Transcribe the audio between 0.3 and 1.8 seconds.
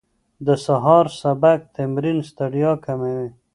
د سهار سپک